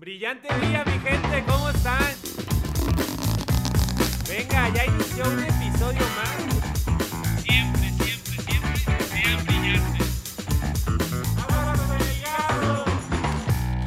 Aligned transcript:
Brillante 0.00 0.46
día, 0.60 0.84
mi 0.86 0.92
gente, 0.92 1.44
¿cómo 1.48 1.70
están? 1.70 1.98
Venga, 4.28 4.68
ya 4.72 4.86
inició 4.86 5.24
un 5.24 5.40
episodio 5.40 6.02
más. 6.14 7.42
Siempre, 7.42 7.90
siempre, 7.98 8.42
siempre 8.44 9.00
sean 9.00 9.44
brillantes. 9.44 10.06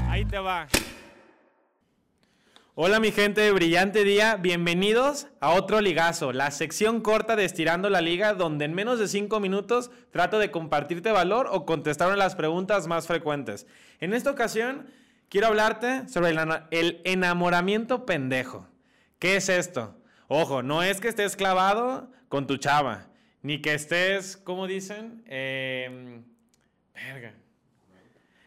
Ahí 0.09 0.25
te 0.25 0.37
va. 0.39 0.67
Hola 2.75 2.99
mi 2.99 3.13
gente 3.13 3.39
de 3.39 3.53
Brillante 3.53 4.03
Día, 4.03 4.35
bienvenidos 4.35 5.27
a 5.39 5.51
otro 5.51 5.79
ligazo, 5.79 6.33
la 6.33 6.51
sección 6.51 6.99
corta 6.99 7.37
de 7.37 7.45
Estirando 7.45 7.89
la 7.89 8.01
Liga, 8.01 8.33
donde 8.33 8.65
en 8.65 8.73
menos 8.73 8.99
de 8.99 9.07
5 9.07 9.39
minutos 9.39 9.91
trato 10.11 10.39
de 10.39 10.51
compartirte 10.51 11.13
valor 11.13 11.47
o 11.49 11.65
contestar 11.65 12.07
una 12.07 12.15
de 12.15 12.23
las 12.23 12.35
preguntas 12.35 12.87
más 12.87 13.07
frecuentes. 13.07 13.65
En 14.01 14.13
esta 14.13 14.29
ocasión 14.29 14.87
quiero 15.31 15.47
hablarte 15.47 16.09
sobre 16.09 16.35
el, 16.71 17.01
enamoramiento 17.05 18.05
pendejo. 18.05 18.67
¿Qué 19.17 19.37
es 19.37 19.47
esto? 19.49 19.95
Ojo, 20.27 20.61
no 20.61 20.83
es 20.83 20.99
que 20.99 21.07
estés 21.07 21.35
clavado 21.35 22.11
con 22.27 22.47
tu 22.47 22.57
chava, 22.57 23.07
ni 23.41 23.61
que 23.61 23.73
estés, 23.73 24.35
¿cómo 24.37 24.67
dicen? 24.67 25.23
Em, 25.25 26.23
verga. 26.93 27.33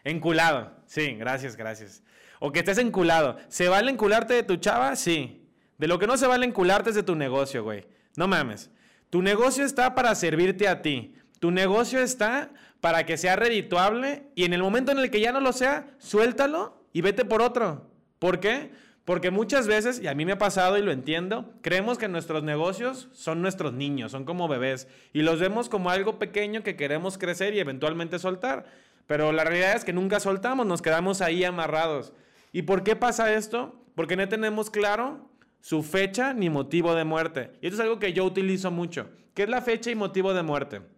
Enculado. 0.03 0.71
Sí, 0.85 1.15
gracias, 1.15 1.55
gracias. 1.55 2.03
O 2.39 2.51
que 2.51 2.59
estés 2.59 2.77
enculado. 2.77 3.39
¿Se 3.47 3.67
vale 3.67 3.91
encularte 3.91 4.35
de 4.35 4.43
tu 4.43 4.57
chava? 4.57 4.95
Sí. 4.95 5.49
De 5.79 5.87
lo 5.87 5.97
que 5.97 6.07
no 6.07 6.17
se 6.17 6.27
vale 6.27 6.45
encularte 6.45 6.91
es 6.91 6.95
de 6.95 7.03
tu 7.03 7.15
negocio, 7.15 7.63
güey. 7.63 7.87
No 8.15 8.27
mames. 8.27 8.69
Tu 9.09 9.23
negocio 9.23 9.65
está 9.65 9.95
para 9.95 10.13
servirte 10.13 10.67
a 10.67 10.83
ti. 10.83 11.15
Tu 11.45 11.51
negocio 11.51 11.99
está 11.99 12.49
para 12.81 13.05
que 13.05 13.17
sea 13.17 13.35
redituable 13.35 14.23
y 14.33 14.45
en 14.45 14.53
el 14.53 14.63
momento 14.63 14.91
en 14.91 14.97
el 14.97 15.11
que 15.11 15.19
ya 15.19 15.31
no 15.31 15.39
lo 15.41 15.53
sea, 15.53 15.85
suéltalo 15.99 16.81
y 16.91 17.01
vete 17.01 17.23
por 17.23 17.43
otro. 17.43 17.87
¿Por 18.17 18.39
qué? 18.39 18.71
Porque 19.03 19.29
muchas 19.29 19.67
veces, 19.67 20.01
y 20.01 20.07
a 20.07 20.15
mí 20.15 20.25
me 20.25 20.31
ha 20.31 20.37
pasado 20.39 20.75
y 20.75 20.81
lo 20.81 20.91
entiendo, 20.91 21.53
creemos 21.61 21.99
que 21.99 22.07
nuestros 22.07 22.41
negocios 22.41 23.09
son 23.13 23.43
nuestros 23.43 23.73
niños, 23.73 24.11
son 24.11 24.25
como 24.25 24.47
bebés, 24.47 24.87
y 25.13 25.21
los 25.21 25.39
vemos 25.39 25.69
como 25.69 25.91
algo 25.91 26.17
pequeño 26.17 26.63
que 26.63 26.75
queremos 26.75 27.19
crecer 27.19 27.53
y 27.53 27.59
eventualmente 27.59 28.17
soltar. 28.17 28.65
Pero 29.05 29.31
la 29.31 29.43
realidad 29.43 29.75
es 29.75 29.85
que 29.85 29.93
nunca 29.93 30.19
soltamos, 30.19 30.65
nos 30.65 30.81
quedamos 30.81 31.21
ahí 31.21 31.43
amarrados. 31.43 32.11
¿Y 32.53 32.63
por 32.63 32.81
qué 32.81 32.95
pasa 32.95 33.31
esto? 33.35 33.85
Porque 33.93 34.15
no 34.15 34.27
tenemos 34.27 34.71
claro 34.71 35.29
su 35.61 35.83
fecha 35.83 36.33
ni 36.33 36.49
motivo 36.49 36.95
de 36.95 37.03
muerte. 37.03 37.51
Y 37.61 37.67
esto 37.67 37.75
es 37.75 37.81
algo 37.81 37.99
que 37.99 38.13
yo 38.13 38.25
utilizo 38.25 38.71
mucho. 38.71 39.11
¿Qué 39.35 39.43
es 39.43 39.49
la 39.49 39.61
fecha 39.61 39.91
y 39.91 39.95
motivo 39.95 40.33
de 40.33 40.41
muerte? 40.41 40.94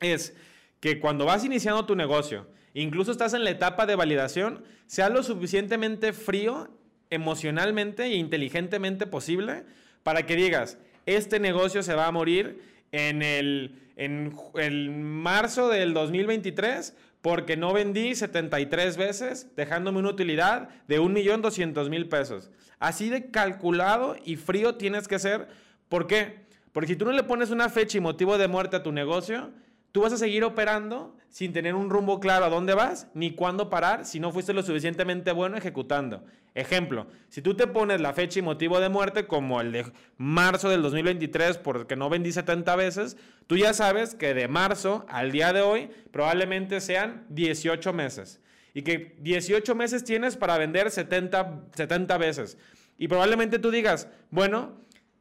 Es 0.00 0.34
que 0.80 0.98
cuando 0.98 1.26
vas 1.26 1.44
iniciando 1.44 1.84
tu 1.84 1.94
negocio, 1.94 2.46
incluso 2.74 3.12
estás 3.12 3.34
en 3.34 3.44
la 3.44 3.50
etapa 3.50 3.86
de 3.86 3.96
validación, 3.96 4.64
sea 4.86 5.08
lo 5.08 5.22
suficientemente 5.22 6.12
frío 6.12 6.68
emocionalmente 7.10 8.04
e 8.04 8.16
inteligentemente 8.16 9.06
posible 9.06 9.64
para 10.02 10.24
que 10.24 10.36
digas, 10.36 10.78
este 11.06 11.38
negocio 11.40 11.82
se 11.82 11.94
va 11.94 12.06
a 12.06 12.12
morir 12.12 12.62
en 12.92 13.22
el 13.22 13.80
en, 13.96 15.02
marzo 15.02 15.68
del 15.68 15.92
2023 15.92 16.96
porque 17.20 17.56
no 17.58 17.74
vendí 17.74 18.14
73 18.14 18.96
veces, 18.96 19.54
dejándome 19.54 19.98
una 19.98 20.08
utilidad 20.08 20.70
de 20.88 21.00
1.200.000 21.00 22.08
pesos. 22.08 22.50
Así 22.78 23.10
de 23.10 23.30
calculado 23.30 24.16
y 24.24 24.36
frío 24.36 24.76
tienes 24.76 25.06
que 25.06 25.18
ser. 25.18 25.48
¿Por 25.90 26.06
qué? 26.06 26.46
Porque 26.72 26.88
si 26.88 26.96
tú 26.96 27.04
no 27.04 27.12
le 27.12 27.22
pones 27.22 27.50
una 27.50 27.68
fecha 27.68 27.98
y 27.98 28.00
motivo 28.00 28.38
de 28.38 28.48
muerte 28.48 28.76
a 28.76 28.82
tu 28.82 28.90
negocio, 28.90 29.50
Tú 29.92 30.02
vas 30.02 30.12
a 30.12 30.18
seguir 30.18 30.44
operando 30.44 31.16
sin 31.28 31.52
tener 31.52 31.74
un 31.74 31.90
rumbo 31.90 32.20
claro 32.20 32.44
a 32.44 32.48
dónde 32.48 32.74
vas 32.74 33.08
ni 33.14 33.34
cuándo 33.34 33.70
parar 33.70 34.04
si 34.04 34.20
no 34.20 34.32
fuiste 34.32 34.52
lo 34.52 34.62
suficientemente 34.62 35.32
bueno 35.32 35.56
ejecutando. 35.56 36.24
Ejemplo, 36.54 37.06
si 37.28 37.42
tú 37.42 37.54
te 37.54 37.68
pones 37.68 38.00
la 38.00 38.12
fecha 38.12 38.40
y 38.40 38.42
motivo 38.42 38.80
de 38.80 38.88
muerte 38.88 39.26
como 39.26 39.60
el 39.60 39.70
de 39.72 39.92
marzo 40.16 40.68
del 40.68 40.82
2023 40.82 41.58
porque 41.58 41.94
no 41.94 42.08
vendí 42.08 42.32
70 42.32 42.74
veces, 42.76 43.16
tú 43.46 43.56
ya 43.56 43.72
sabes 43.72 44.14
que 44.14 44.34
de 44.34 44.48
marzo 44.48 45.06
al 45.08 45.30
día 45.30 45.52
de 45.52 45.60
hoy 45.60 45.90
probablemente 46.10 46.80
sean 46.80 47.24
18 47.28 47.92
meses. 47.92 48.40
Y 48.74 48.82
que 48.82 49.16
18 49.20 49.74
meses 49.74 50.04
tienes 50.04 50.36
para 50.36 50.58
vender 50.58 50.90
70, 50.90 51.66
70 51.74 52.18
veces. 52.18 52.58
Y 52.98 53.08
probablemente 53.08 53.58
tú 53.58 53.70
digas, 53.70 54.08
bueno, 54.30 54.72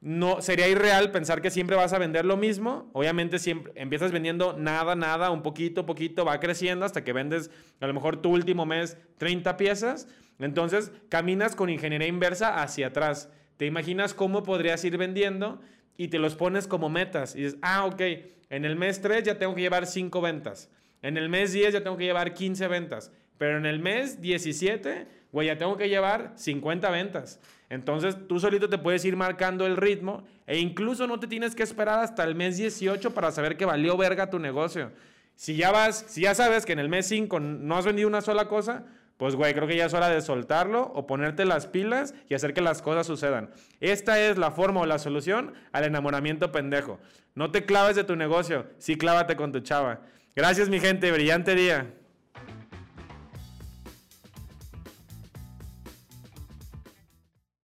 no 0.01 0.41
sería 0.41 0.67
irreal 0.69 1.11
pensar 1.11 1.41
que 1.41 1.51
siempre 1.51 1.75
vas 1.75 1.91
a 1.91 1.99
vender 1.99 2.25
lo 2.25 2.37
mismo. 2.37 2.89
Obviamente 2.93 3.37
siempre 3.37 3.73
empiezas 3.75 4.11
vendiendo 4.11 4.53
nada, 4.53 4.95
nada, 4.95 5.29
un 5.29 5.41
poquito, 5.41 5.85
poquito, 5.85 6.23
va 6.23 6.39
creciendo 6.39 6.85
hasta 6.85 7.03
que 7.03 7.11
vendes 7.11 7.51
a 7.81 7.87
lo 7.87 7.93
mejor 7.93 8.21
tu 8.21 8.29
último 8.29 8.65
mes 8.65 8.97
30 9.17 9.57
piezas. 9.57 10.07
Entonces 10.39 10.91
caminas 11.09 11.55
con 11.55 11.69
ingeniería 11.69 12.07
inversa 12.07 12.61
hacia 12.61 12.87
atrás. 12.87 13.29
Te 13.57 13.65
imaginas 13.65 14.13
cómo 14.13 14.43
podrías 14.43 14.83
ir 14.85 14.97
vendiendo 14.97 15.59
y 15.97 16.07
te 16.07 16.17
los 16.17 16.35
pones 16.35 16.65
como 16.65 16.89
metas. 16.89 17.35
Y 17.35 17.43
dices, 17.43 17.59
ah, 17.61 17.85
ok, 17.85 18.01
en 18.49 18.63
el 18.63 18.77
mes 18.77 19.01
3 19.01 19.23
ya 19.23 19.37
tengo 19.37 19.53
que 19.53 19.61
llevar 19.61 19.85
5 19.85 20.21
ventas. 20.21 20.69
En 21.01 21.17
el 21.17 21.27
mes 21.27 21.51
10 21.51 21.73
ya 21.73 21.83
tengo 21.83 21.97
que 21.97 22.05
llevar 22.05 22.33
15 22.33 22.67
ventas. 22.69 23.11
Pero 23.39 23.57
en 23.57 23.65
el 23.65 23.79
mes 23.79 24.21
17, 24.21 25.07
güey, 25.31 25.47
ya 25.47 25.57
tengo 25.57 25.77
que 25.77 25.89
llevar 25.89 26.33
50 26.35 26.87
ventas. 26.91 27.39
Entonces 27.69 28.17
tú 28.27 28.39
solito 28.39 28.69
te 28.69 28.77
puedes 28.77 29.05
ir 29.05 29.15
marcando 29.15 29.65
el 29.65 29.77
ritmo 29.77 30.23
e 30.45 30.59
incluso 30.59 31.07
no 31.07 31.19
te 31.19 31.27
tienes 31.27 31.55
que 31.55 31.63
esperar 31.63 31.99
hasta 31.99 32.23
el 32.25 32.35
mes 32.35 32.57
18 32.57 33.13
para 33.13 33.31
saber 33.31 33.55
que 33.55 33.65
valió 33.65 33.95
verga 33.95 34.29
tu 34.29 34.39
negocio. 34.39 34.91
Si 35.35 35.55
ya 35.55 35.71
vas, 35.71 36.03
si 36.07 36.21
ya 36.21 36.35
sabes 36.35 36.65
que 36.65 36.73
en 36.73 36.79
el 36.79 36.89
mes 36.89 37.07
5 37.07 37.39
no 37.39 37.77
has 37.77 37.85
vendido 37.85 38.09
una 38.09 38.21
sola 38.21 38.49
cosa, 38.49 38.85
pues 39.15 39.35
güey, 39.35 39.53
creo 39.53 39.67
que 39.67 39.77
ya 39.77 39.85
es 39.85 39.93
hora 39.93 40.09
de 40.09 40.21
soltarlo 40.21 40.91
o 40.93 41.07
ponerte 41.07 41.45
las 41.45 41.65
pilas 41.65 42.13
y 42.27 42.33
hacer 42.33 42.53
que 42.53 42.61
las 42.61 42.81
cosas 42.81 43.07
sucedan. 43.07 43.51
Esta 43.79 44.19
es 44.19 44.37
la 44.37 44.51
forma 44.51 44.81
o 44.81 44.85
la 44.85 44.99
solución 44.99 45.53
al 45.71 45.85
enamoramiento 45.85 46.51
pendejo. 46.51 46.99
No 47.35 47.51
te 47.51 47.65
claves 47.65 47.95
de 47.95 48.03
tu 48.03 48.17
negocio, 48.17 48.65
sí 48.79 48.97
clávate 48.97 49.37
con 49.37 49.53
tu 49.53 49.61
chava. 49.61 50.01
Gracias 50.35 50.67
mi 50.67 50.79
gente, 50.79 51.09
brillante 51.11 51.55
día. 51.55 51.93